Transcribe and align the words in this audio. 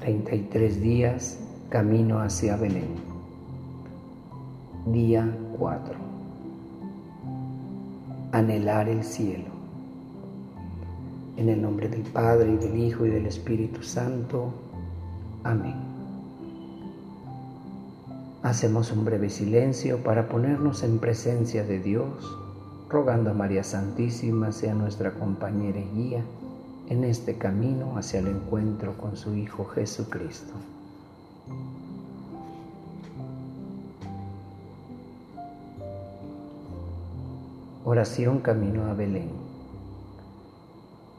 33 0.00 0.80
días 0.80 1.38
camino 1.68 2.20
hacia 2.20 2.56
Belén. 2.56 2.94
Día 4.86 5.28
4. 5.58 5.94
Anhelar 8.32 8.88
el 8.88 9.04
cielo. 9.04 9.57
En 11.38 11.48
el 11.48 11.62
nombre 11.62 11.88
del 11.88 12.02
Padre 12.02 12.52
y 12.52 12.56
del 12.56 12.76
Hijo 12.76 13.06
y 13.06 13.10
del 13.10 13.24
Espíritu 13.24 13.84
Santo. 13.84 14.52
Amén. 15.44 15.76
Hacemos 18.42 18.90
un 18.90 19.04
breve 19.04 19.30
silencio 19.30 20.02
para 20.02 20.28
ponernos 20.28 20.82
en 20.82 20.98
presencia 20.98 21.62
de 21.62 21.78
Dios, 21.78 22.08
rogando 22.88 23.30
a 23.30 23.34
María 23.34 23.62
Santísima 23.62 24.50
sea 24.50 24.74
nuestra 24.74 25.12
compañera 25.12 25.78
y 25.78 25.88
guía 25.96 26.24
en 26.88 27.04
este 27.04 27.38
camino 27.38 27.96
hacia 27.96 28.18
el 28.18 28.26
encuentro 28.26 28.98
con 28.98 29.16
su 29.16 29.36
Hijo 29.36 29.64
Jesucristo. 29.64 30.54
Oración 37.84 38.40
camino 38.40 38.86
a 38.86 38.94
Belén. 38.94 39.47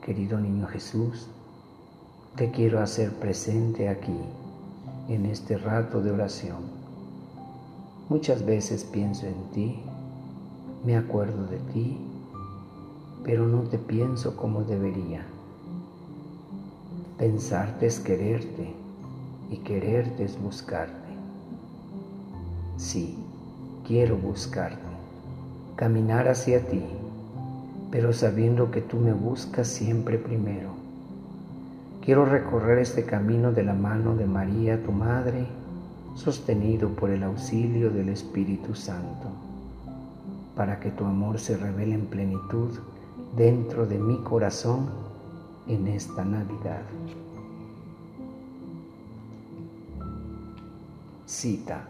Querido 0.09 0.39
niño 0.39 0.65
Jesús, 0.65 1.27
te 2.35 2.49
quiero 2.49 2.81
hacer 2.81 3.13
presente 3.13 3.89
aquí, 3.89 4.19
en 5.07 5.27
este 5.27 5.55
rato 5.55 6.01
de 6.01 6.09
oración. 6.09 6.63
Muchas 8.09 8.43
veces 8.43 8.85
pienso 8.85 9.27
en 9.27 9.35
ti, 9.53 9.79
me 10.83 10.97
acuerdo 10.97 11.45
de 11.45 11.59
ti, 11.59 11.95
pero 13.23 13.45
no 13.45 13.61
te 13.69 13.77
pienso 13.77 14.35
como 14.35 14.63
debería. 14.63 15.27
Pensarte 17.19 17.85
es 17.85 17.99
quererte 17.99 18.73
y 19.51 19.57
quererte 19.57 20.23
es 20.23 20.41
buscarte. 20.41 21.11
Sí, 22.77 23.15
quiero 23.85 24.17
buscarte, 24.17 24.81
caminar 25.75 26.27
hacia 26.27 26.65
ti, 26.65 26.81
pero 27.91 28.13
sabiendo 28.13 28.71
que 28.71 28.81
tú 28.81 28.97
me 28.97 29.13
buscas 29.13 29.67
siempre 29.67 30.17
primero. 30.17 30.69
Quiero 32.03 32.25
recorrer 32.25 32.79
este 32.79 33.05
camino 33.05 33.51
de 33.51 33.63
la 33.63 33.73
mano 33.73 34.15
de 34.15 34.25
María, 34.25 34.83
tu 34.83 34.91
Madre, 34.91 35.45
sostenido 36.15 36.89
por 36.89 37.09
el 37.09 37.23
auxilio 37.23 37.89
del 37.89 38.09
Espíritu 38.09 38.75
Santo, 38.75 39.29
para 40.55 40.79
que 40.79 40.91
tu 40.91 41.05
amor 41.05 41.39
se 41.39 41.57
revele 41.57 41.95
en 41.95 42.05
plenitud 42.05 42.79
dentro 43.35 43.85
de 43.85 43.97
mi 43.97 44.17
corazón 44.17 44.89
en 45.67 45.87
esta 45.87 46.25
Navidad. 46.25 46.81
Cita. 51.25 51.83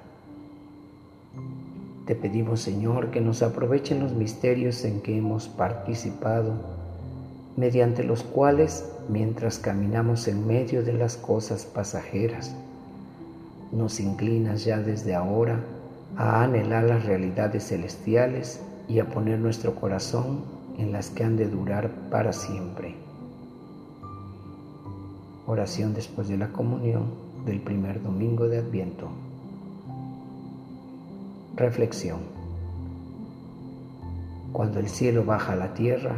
Te 2.09 2.15
pedimos, 2.15 2.61
Señor, 2.61 3.11
que 3.11 3.21
nos 3.21 3.43
aprovechen 3.43 3.99
los 3.99 4.13
misterios 4.13 4.83
en 4.83 4.99
que 5.01 5.15
hemos 5.15 5.47
participado, 5.47 6.53
mediante 7.55 8.03
los 8.03 8.23
cuales, 8.23 8.83
mientras 9.09 9.59
caminamos 9.59 10.27
en 10.27 10.47
medio 10.47 10.81
de 10.81 10.93
las 10.93 11.17
cosas 11.17 11.65
pasajeras, 11.67 12.55
nos 13.71 13.99
inclinas 13.99 14.65
ya 14.65 14.79
desde 14.79 15.13
ahora 15.13 15.59
a 16.17 16.41
anhelar 16.41 16.85
las 16.85 17.05
realidades 17.05 17.67
celestiales 17.67 18.59
y 18.87 18.97
a 18.97 19.05
poner 19.05 19.37
nuestro 19.37 19.75
corazón 19.75 20.45
en 20.79 20.91
las 20.91 21.11
que 21.11 21.23
han 21.23 21.37
de 21.37 21.47
durar 21.47 21.91
para 22.09 22.33
siempre. 22.33 22.95
Oración 25.45 25.93
después 25.93 26.27
de 26.27 26.37
la 26.37 26.47
comunión 26.47 27.03
del 27.45 27.61
primer 27.61 28.01
domingo 28.01 28.47
de 28.47 28.57
Adviento. 28.57 29.28
Reflexión. 31.59 32.19
Cuando 34.53 34.79
el 34.79 34.87
cielo 34.87 35.25
baja 35.25 35.51
a 35.51 35.55
la 35.57 35.73
tierra, 35.73 36.15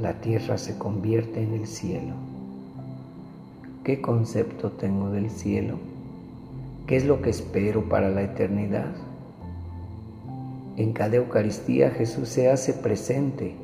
la 0.00 0.22
tierra 0.22 0.56
se 0.56 0.78
convierte 0.78 1.42
en 1.42 1.52
el 1.52 1.66
cielo. 1.66 2.14
¿Qué 3.84 4.00
concepto 4.00 4.70
tengo 4.70 5.10
del 5.10 5.28
cielo? 5.28 5.78
¿Qué 6.86 6.96
es 6.96 7.04
lo 7.04 7.20
que 7.20 7.28
espero 7.28 7.90
para 7.90 8.08
la 8.08 8.22
eternidad? 8.22 8.90
En 10.78 10.94
cada 10.94 11.16
Eucaristía 11.16 11.90
Jesús 11.90 12.30
se 12.30 12.50
hace 12.50 12.72
presente 12.72 13.54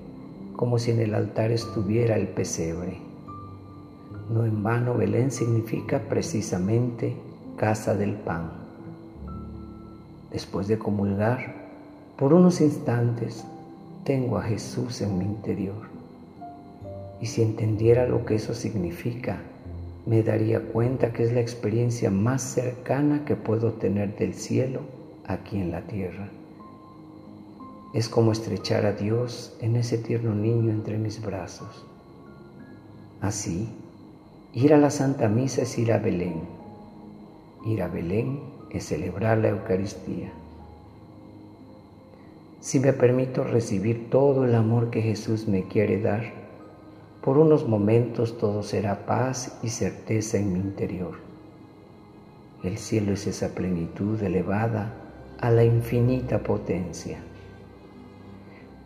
como 0.55 0.79
si 0.79 0.91
en 0.91 1.01
el 1.01 1.15
altar 1.15 1.51
estuviera 1.51 2.17
el 2.17 2.29
pesebre. 2.29 2.99
No 4.29 4.45
en 4.45 4.63
vano 4.63 4.93
Belén 4.99 5.31
significa 5.31 6.01
precisamente 6.11 7.17
casa 7.57 7.95
del 7.95 8.17
pan. 8.17 8.64
Después 10.35 10.67
de 10.67 10.81
comulgar, 10.81 11.55
por 12.19 12.33
unos 12.33 12.61
instantes 12.61 13.45
tengo 14.03 14.37
a 14.37 14.43
Jesús 14.43 15.01
en 15.01 15.17
mi 15.17 15.25
interior. 15.25 15.87
Y 17.21 17.27
si 17.27 17.41
entendiera 17.41 18.09
lo 18.09 18.27
que 18.27 18.35
eso 18.35 18.53
significa, 18.53 19.39
me 20.07 20.25
daría 20.25 20.61
cuenta 20.61 21.13
que 21.13 21.23
es 21.23 21.33
la 21.33 21.41
experiencia 21.41 22.11
más 22.11 22.43
cercana 22.43 23.25
que 23.25 23.37
puedo 23.37 23.75
tener 23.75 24.17
del 24.17 24.35
cielo 24.35 24.81
aquí 25.25 25.61
en 25.61 25.71
la 25.71 25.83
tierra. 25.83 26.29
Es 27.95 28.09
como 28.09 28.33
estrechar 28.33 28.87
a 28.87 28.93
Dios 28.93 29.57
en 29.61 29.77
ese 29.77 29.99
tierno 29.99 30.35
niño 30.35 30.73
entre 30.73 30.99
mis 30.99 31.23
brazos. 31.23 31.87
Así, 33.21 33.69
Ir 34.53 34.75
a 34.75 34.79
la 34.79 34.91
Santa 34.91 35.29
Misa 35.29 35.63
es 35.63 35.79
ir 35.79 35.93
a 35.93 35.99
Belén. 35.99 36.41
Ir 37.65 37.83
a 37.83 37.89
Belén 37.89 38.41
es 38.75 38.87
celebrar 38.87 39.39
la 39.39 39.49
Eucaristía. 39.49 40.33
Si 42.61 42.81
me 42.81 42.93
permito 42.93 43.45
recibir 43.45 44.11
todo 44.11 44.45
el 44.45 44.55
amor 44.55 44.91
que 44.91 45.03
Jesús 45.03 45.49
me 45.49 45.65
quiere 45.69 46.01
dar, 46.01 46.33
por 47.23 47.39
unos 47.39 47.69
momentos 47.69 48.39
todo 48.39 48.63
será 48.63 49.07
paz 49.07 49.59
y 49.63 49.69
certeza 49.69 50.39
en 50.39 50.53
mi 50.53 50.59
interior. 50.59 51.15
El 52.63 52.79
cielo 52.79 53.13
es 53.13 53.27
esa 53.27 53.55
plenitud 53.55 54.23
elevada 54.23 54.95
a 55.41 55.51
la 55.51 55.65
infinita 55.65 56.39
potencia. 56.39 57.19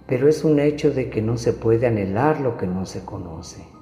Pero 0.07 0.29
es 0.29 0.43
un 0.43 0.59
hecho 0.59 0.91
de 0.91 1.11
que 1.11 1.23
no 1.23 1.37
se 1.37 1.53
puede 1.53 1.87
anhelar 1.87 2.41
lo 2.41 2.57
que 2.57 2.67
no 2.67 2.87
se 2.87 3.05
conoce. 3.05 3.78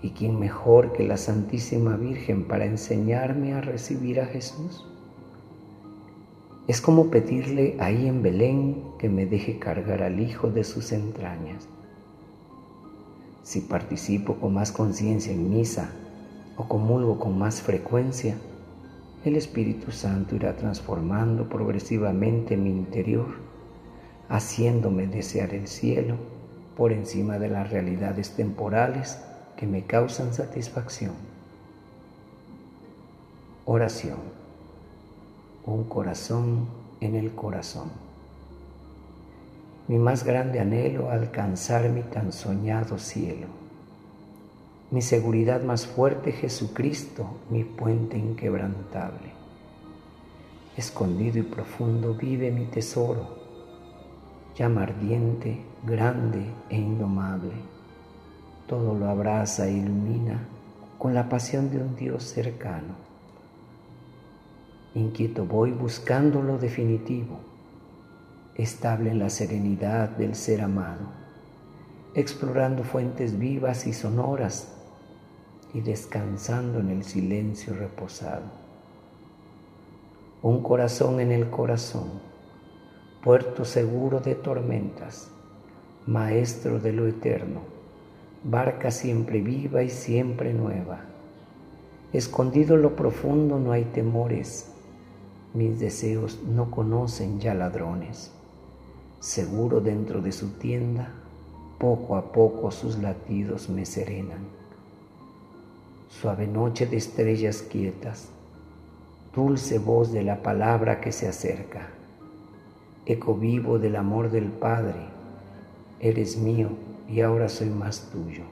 ¿Y 0.00 0.10
quién 0.10 0.38
mejor 0.38 0.92
que 0.92 1.02
la 1.02 1.16
Santísima 1.16 1.96
Virgen 1.96 2.44
para 2.44 2.64
enseñarme 2.64 3.54
a 3.54 3.60
recibir 3.60 4.20
a 4.20 4.26
Jesús? 4.26 4.86
Es 6.68 6.80
como 6.80 7.10
pedirle 7.10 7.76
ahí 7.80 8.06
en 8.06 8.22
Belén 8.22 8.82
que 8.98 9.08
me 9.08 9.26
deje 9.26 9.58
cargar 9.58 10.02
al 10.02 10.20
Hijo 10.20 10.50
de 10.50 10.62
sus 10.62 10.92
entrañas. 10.92 11.66
Si 13.42 13.60
participo 13.60 14.34
con 14.34 14.54
más 14.54 14.70
conciencia 14.70 15.32
en 15.32 15.50
misa 15.50 15.90
o 16.56 16.68
comulgo 16.68 17.18
con 17.18 17.36
más 17.36 17.62
frecuencia, 17.62 18.36
el 19.24 19.34
Espíritu 19.34 19.90
Santo 19.90 20.36
irá 20.36 20.54
transformando 20.54 21.48
progresivamente 21.48 22.56
mi 22.56 22.70
interior, 22.70 23.26
haciéndome 24.28 25.08
desear 25.08 25.54
el 25.54 25.66
cielo 25.66 26.16
por 26.76 26.92
encima 26.92 27.38
de 27.38 27.48
las 27.48 27.70
realidades 27.70 28.30
temporales 28.36 29.18
que 29.58 29.66
me 29.66 29.82
causan 29.82 30.32
satisfacción. 30.32 31.14
Oración. 33.66 34.18
Un 35.66 35.82
corazón 35.82 36.68
en 37.00 37.16
el 37.16 37.34
corazón. 37.34 37.90
Mi 39.88 39.98
más 39.98 40.22
grande 40.22 40.60
anhelo 40.60 41.10
alcanzar 41.10 41.88
mi 41.88 42.02
tan 42.02 42.32
soñado 42.32 43.00
cielo. 43.00 43.48
Mi 44.92 45.02
seguridad 45.02 45.60
más 45.64 45.88
fuerte 45.88 46.30
Jesucristo, 46.30 47.26
mi 47.50 47.64
puente 47.64 48.16
inquebrantable. 48.16 49.32
Escondido 50.76 51.38
y 51.38 51.42
profundo 51.42 52.14
vive 52.14 52.52
mi 52.52 52.66
tesoro, 52.66 53.26
llama 54.56 54.84
ardiente, 54.84 55.60
grande 55.84 56.44
e 56.70 56.76
indomable 56.76 57.77
todo 58.68 58.94
lo 58.94 59.08
abraza 59.08 59.66
e 59.66 59.72
ilumina 59.72 60.38
con 60.98 61.14
la 61.14 61.28
pasión 61.28 61.70
de 61.70 61.78
un 61.78 61.96
Dios 61.96 62.22
cercano. 62.22 62.94
Inquieto 64.94 65.46
voy 65.46 65.70
buscando 65.72 66.42
lo 66.42 66.58
definitivo, 66.58 67.38
estable 68.56 69.10
en 69.10 69.18
la 69.18 69.30
serenidad 69.30 70.10
del 70.10 70.34
ser 70.34 70.60
amado, 70.60 71.06
explorando 72.14 72.84
fuentes 72.84 73.38
vivas 73.38 73.86
y 73.86 73.94
sonoras 73.94 74.74
y 75.72 75.80
descansando 75.80 76.80
en 76.80 76.90
el 76.90 77.04
silencio 77.04 77.74
reposado. 77.74 78.44
Un 80.42 80.62
corazón 80.62 81.20
en 81.20 81.32
el 81.32 81.48
corazón, 81.48 82.20
puerto 83.24 83.64
seguro 83.64 84.20
de 84.20 84.34
tormentas, 84.34 85.30
maestro 86.06 86.78
de 86.80 86.92
lo 86.92 87.06
eterno, 87.06 87.77
barca 88.44 88.90
siempre 88.90 89.40
viva 89.40 89.82
y 89.82 89.90
siempre 89.90 90.52
nueva. 90.52 91.00
Escondido 92.12 92.76
en 92.76 92.82
lo 92.82 92.96
profundo 92.96 93.58
no 93.58 93.72
hay 93.72 93.84
temores, 93.84 94.70
mis 95.54 95.78
deseos 95.78 96.40
no 96.46 96.70
conocen 96.70 97.40
ya 97.40 97.54
ladrones. 97.54 98.30
Seguro 99.20 99.80
dentro 99.80 100.22
de 100.22 100.32
su 100.32 100.50
tienda, 100.52 101.10
poco 101.78 102.16
a 102.16 102.32
poco 102.32 102.70
sus 102.70 102.98
latidos 102.98 103.68
me 103.68 103.84
serenan. 103.84 104.46
Suave 106.08 106.46
noche 106.46 106.86
de 106.86 106.96
estrellas 106.96 107.62
quietas, 107.62 108.28
dulce 109.34 109.78
voz 109.78 110.12
de 110.12 110.22
la 110.22 110.42
palabra 110.42 111.00
que 111.00 111.12
se 111.12 111.28
acerca, 111.28 111.90
eco 113.04 113.34
vivo 113.34 113.78
del 113.78 113.96
amor 113.96 114.30
del 114.30 114.46
Padre, 114.46 115.00
eres 116.00 116.38
mío 116.38 116.70
y 117.08 117.22
ahora 117.22 117.48
soy 117.48 117.70
más 117.70 118.10
tuyo. 118.12 118.42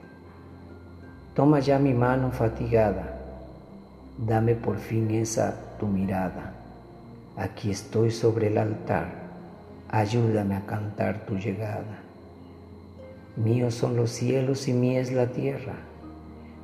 Toma 1.35 1.59
ya 1.59 1.77
mi 1.77 1.93
mano 1.93 2.31
fatigada, 2.31 3.19
dame 4.17 4.55
por 4.55 4.77
fin 4.77 5.11
esa 5.11 5.55
tu 5.79 5.85
mirada. 5.85 6.53
Aquí 7.37 7.69
estoy 7.69 8.09
sobre 8.09 8.47
el 8.47 8.57
altar, 8.57 9.09
ayúdame 9.89 10.55
a 10.55 10.65
cantar 10.65 11.25
tu 11.25 11.35
llegada. 11.35 12.01
Míos 13.35 13.75
son 13.75 13.95
los 13.95 14.09
cielos 14.09 14.67
y 14.67 14.73
mía 14.73 14.99
es 14.99 15.11
la 15.11 15.27
tierra, 15.27 15.75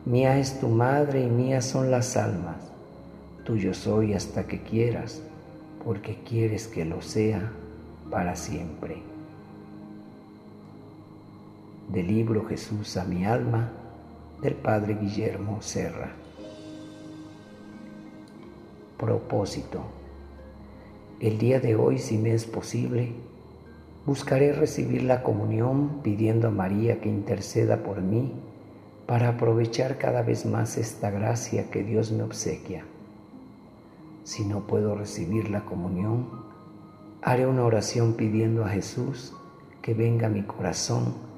mía 0.06 0.40
es 0.40 0.60
tu 0.60 0.70
madre 0.70 1.22
y 1.22 1.30
mías 1.30 1.66
son 1.66 1.92
las 1.92 2.18
almas. 2.18 2.72
Tuyo 3.44 3.76
soy 3.76 4.16
hasta 4.16 4.48
que 4.48 4.64
quieras, 4.64 5.22
porque 5.86 6.18
quieres 6.28 6.68
que 6.68 6.86
lo 6.86 7.02
sea 7.04 7.52
para 8.10 8.36
siempre 8.36 9.13
del 11.94 12.08
libro 12.08 12.44
Jesús 12.46 12.98
a 12.98 13.06
mi 13.06 13.24
alma 13.24 13.72
del 14.42 14.56
Padre 14.56 14.98
Guillermo 15.00 15.62
Serra. 15.62 16.12
Propósito. 18.98 19.84
El 21.20 21.38
día 21.38 21.60
de 21.60 21.76
hoy, 21.76 22.00
si 22.00 22.18
me 22.18 22.34
es 22.34 22.46
posible, 22.46 23.12
buscaré 24.08 24.54
recibir 24.54 25.04
la 25.04 25.22
comunión 25.22 26.00
pidiendo 26.02 26.48
a 26.48 26.52
María 26.52 27.00
que 27.00 27.10
interceda 27.10 27.84
por 27.84 28.02
mí 28.02 28.34
para 29.06 29.30
aprovechar 29.30 30.00
cada 30.00 30.24
vez 30.24 30.48
más 30.48 30.78
esta 30.78 31.12
gracia 31.12 31.70
que 31.70 31.84
Dios 31.84 32.12
me 32.12 32.24
obsequia. 32.24 32.86
Si 34.24 34.44
no 34.46 34.66
puedo 34.66 34.96
recibir 34.96 35.52
la 35.52 35.64
comunión, 35.64 36.28
haré 37.22 37.46
una 37.46 37.64
oración 37.64 38.14
pidiendo 38.14 38.66
a 38.66 38.70
Jesús 38.70 39.36
que 39.84 39.94
venga 39.94 40.26
a 40.26 40.32
mi 40.32 40.42
corazón 40.42 41.33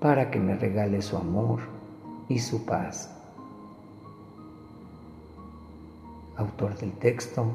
para 0.00 0.30
que 0.30 0.38
me 0.38 0.54
regale 0.56 1.02
su 1.02 1.16
amor 1.16 1.60
y 2.28 2.38
su 2.38 2.64
paz. 2.64 3.10
Autor 6.36 6.76
del 6.76 6.92
texto, 6.92 7.46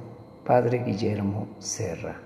Padre 0.43 0.83
Guillermo 0.83 1.47
Serra. 1.59 2.22